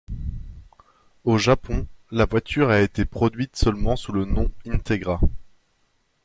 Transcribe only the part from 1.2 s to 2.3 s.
Au Japon, la